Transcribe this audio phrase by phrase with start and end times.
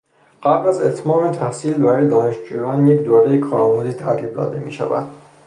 [0.43, 5.07] قبل از اتمام تحصیل برای دانشجویان یک دورهٔ کارآموزی ترتیب داده میشود.